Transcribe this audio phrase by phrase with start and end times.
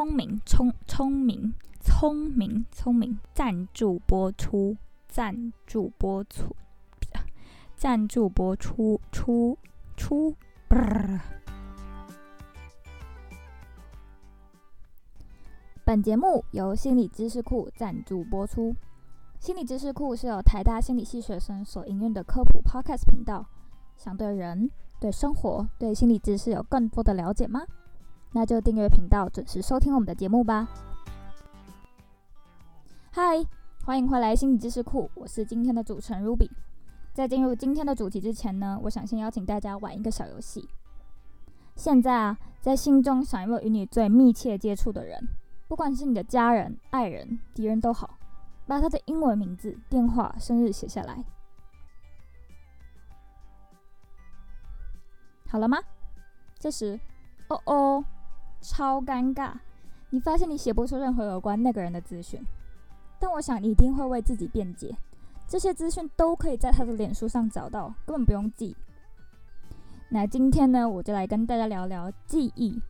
[0.00, 4.74] 聪明聪聪明聪明聪明赞助播出
[5.06, 6.56] 赞助播出
[7.76, 9.58] 赞助播出出
[9.98, 10.34] 出。
[15.84, 18.74] 本节目由心理知识库赞助播出。
[19.38, 23.44] 心理知识库是由台大心理系学生所营运的科普 Podcast 频道。
[23.98, 27.66] 想对人、对生活、对心理知识有更多的了解吗？
[28.32, 30.68] 那就订阅频道，准时收听我们的节目吧。
[33.10, 33.44] 嗨，
[33.84, 36.48] 欢迎回来心理知识库，我是今天的主持人 Ruby。
[37.12, 40.68] 在进入今天的主题之前呢，我想先邀请大家玩一个小游戏。
[41.74, 45.20] 现在啊，在心中想一位与你最密切接触的人。
[45.66, 48.16] 不管是你的家人、爱人、敌人都好，
[48.66, 51.24] 把他的英文名字、电话、生日写下来。
[55.48, 55.78] 好了吗？
[56.60, 56.98] 这时，
[57.48, 58.04] 哦哦，
[58.60, 59.52] 超尴尬！
[60.10, 62.40] 你发现你写不出任何有关那个人的资讯。
[63.18, 64.96] 但我想你一定会为自己辩解，
[65.46, 68.76] 这些资讯都可以在他的脸书上找到，根本不用记。
[70.08, 72.80] 那今天呢，我就来跟大家聊聊记忆。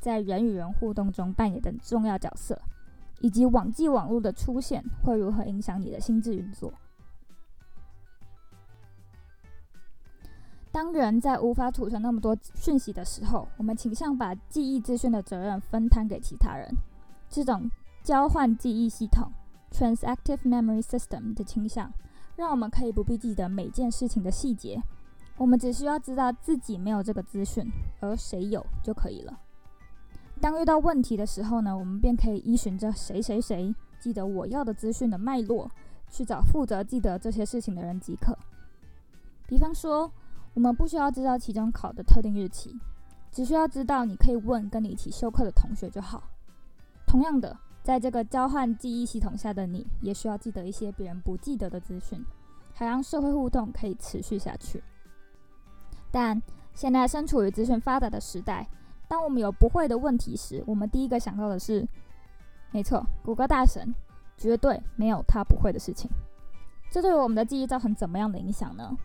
[0.00, 2.60] 在人与人互动中扮演的重要角色，
[3.20, 6.70] 以及网际网络的出现会如何影响你的心智运作。
[10.74, 16.68] 当人在无法储存那么多讯息的时候，我们倾向把记忆资讯的责任分摊给其他人。
[17.30, 17.70] 这种
[18.02, 19.30] 交换记忆系统
[19.70, 21.92] （transactive memory system） 的倾向，
[22.34, 24.82] 让我们可以不必记得每件事情的细节，
[25.36, 27.64] 我们只需要知道自己没有这个资讯，
[28.00, 29.38] 而谁有就可以了。
[30.40, 35.70] 当遇到问题的时候呢，我们便可以依循着谁谁谁记得我要的资讯的脉络，
[36.10, 38.36] 去找负责记得这些事情的人即可。
[39.46, 40.10] 比方说，
[40.54, 42.78] 我们不需要知道期中考的特定日期，
[43.30, 46.22] 只需要知道你可以问跟你一起修课的同学就好。
[47.06, 52.24] 同样的，在这个交换记忆系统下的你，也需要记得一些别人不记得的资讯，
[52.72, 54.82] 还让社会互动可以持续下去。
[56.10, 56.40] 但
[56.72, 58.66] 现在身处于资讯发达的时代。
[59.06, 61.86] 当我们有不会的问题时，我们第一个想到的是，
[62.70, 63.94] 没错，谷歌大神
[64.34, 66.10] 绝对没有他不会的事情。
[66.90, 68.96] 这对我们的记忆造成怎么样的影响呢？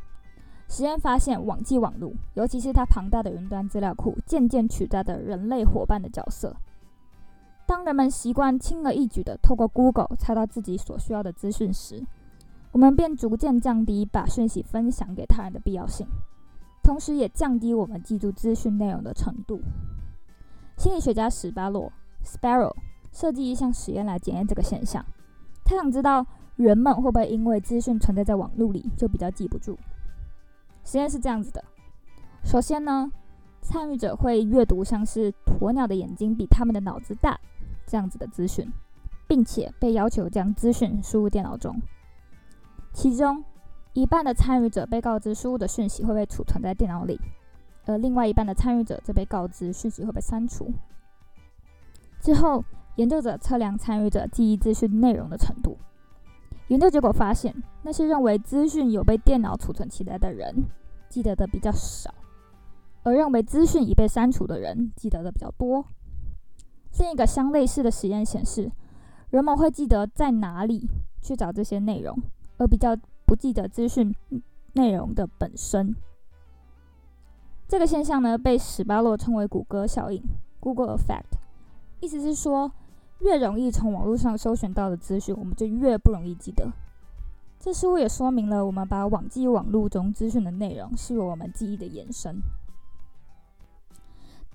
[0.69, 6.55] 实验发现，网际网络，尤其是它庞大的云端资料库，渐渐取代了人类伙伴的角色。
[7.65, 12.05] 当人们习惯轻而易举地透过 Google 查到自己所需要的资讯时，
[12.71, 16.07] 我们便逐渐降低把讯息分享给他人的必要性。
[16.83, 19.59] 同时也降低我们记住资讯内容的程度。
[20.77, 21.91] 心理学家史巴洛
[22.23, 22.73] （Sparrow）
[23.11, 25.03] 设计一项实验来检验这个现象。
[25.65, 26.25] 他想知道
[26.55, 29.77] 人们会不会因为资讯存在在网络里就比较记不住。
[30.83, 31.63] 实验是这样子的：
[32.43, 33.11] 首先呢，
[33.61, 37.39] 参与者会阅读像是“鸵鸟的眼睛比他们的脑子大”
[37.85, 38.71] 这样子的资讯，
[39.27, 41.79] 并且被要求将资讯输入电脑中。
[42.93, 43.43] 其中
[43.93, 47.19] 一半的参与者被告知输入的讯息会被储存在电脑里，
[47.85, 50.73] 而另外一半的参与者则被告知讯息会被删除。
[52.19, 52.63] 之后，
[52.95, 55.77] 研究者测量参与者记忆资讯内容的程度。
[56.69, 57.53] 研究结果发现，
[57.83, 60.65] 那些认为资讯有被电脑储存起来的人，
[61.07, 62.09] 记得的比较少；
[63.03, 65.85] 而认为资讯已被删除的人，记得的比较多。
[66.97, 68.71] 另一个相类似的实验显示，
[69.29, 70.89] 人们会记得在哪里
[71.21, 72.17] 去找这些内容，
[72.57, 72.97] 而比较。
[73.25, 74.15] 不记得资讯
[74.73, 75.95] 内容的本身，
[77.67, 80.19] 这个现象呢，被史巴洛称为“谷歌效应
[80.59, 81.37] ”（Google Effect）。
[81.99, 82.71] 意思是说，
[83.19, 86.71] 越容易从网络上搜寻到的资讯，我们就越不容易记得。
[87.59, 92.41] 这似乎也说明了，我们把网际网络中资讯的内容视为我们记忆的延伸。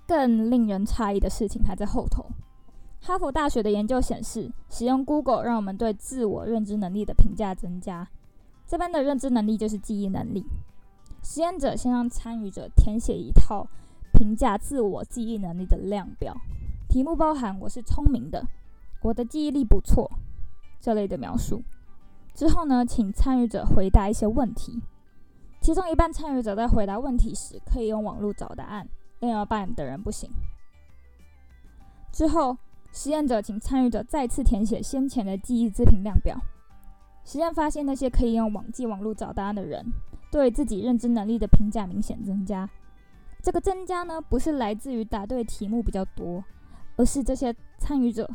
[0.06, 2.26] 更令人诧异的事情还在后头。
[3.00, 8.08] 哈佛大学的研究显示，使用 Google 让我们对自我认知能力的评价增加。
[8.66, 10.46] 这边的认知能力就是记忆能力。
[11.22, 13.66] 实验者先让参与者填写一套
[14.14, 16.34] 评价自我记忆能力的量表，
[16.94, 18.46] 题目包含“我是聪明的
[19.02, 20.08] ”“我的记忆力不错”
[20.80, 21.60] 这类的描述。
[22.34, 24.80] 之后呢，请参与者回答一些问题。
[25.60, 28.88] 其中一半参与者在回答问题时可以用网络找答案，
[29.18, 30.30] 另一半的人不行。
[32.12, 32.56] 之后，
[32.92, 36.38] 实验者请参与者再次填写先前的记忆自评量表。
[37.24, 39.84] 实验发现，那些可以用网际网络找答案的人，
[40.30, 42.70] 对自己认知能力的评价明显增加。
[43.42, 46.44] 这个增加呢，不是来自于答对题目比较多，
[46.96, 48.28] 而是这些参与者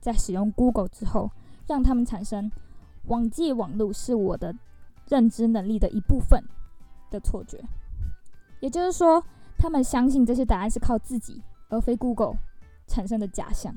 [0.00, 1.30] 在使用 Google 之后，
[1.66, 2.50] 让他们产生
[3.08, 4.54] “网际网络是我的
[5.08, 6.42] 认知能力的一部分”
[7.10, 7.62] 的错觉。
[8.60, 9.22] 也就是说，
[9.58, 12.36] 他们相信这些答案是靠自己，而非 Google
[12.86, 13.74] 产生的假象。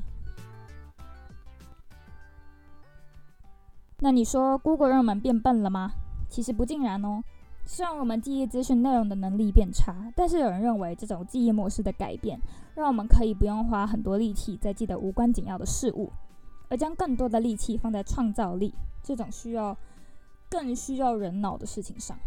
[4.00, 5.92] 那你说 Google 让我们变笨了吗？
[6.30, 7.24] 其实不尽然哦。
[7.72, 12.40] 虽然我们记忆资讯内容的能力变差，但是有人认为这种记忆模式的改变，
[12.74, 16.12] 让我们可以不用花很多力气在记得无关紧要的事物，
[16.68, 18.74] 而将更多的力气放在创造力
[19.04, 19.78] 这种需要
[20.50, 22.18] 更需要人脑的事情上。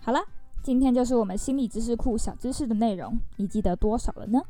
[0.00, 0.18] 好了，
[0.60, 4.42] 今天就是我们心理知识库小知识的内容，你记得多少了呢？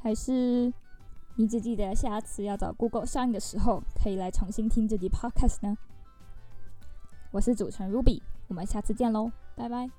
[0.00, 0.72] 还是
[1.34, 5.76] 你只记得下次要找 Google 上映的时候，可以来重新听这集 Podcast 呢？
[7.30, 9.90] 我是主持人 Ruby，我们下次见喽，拜拜。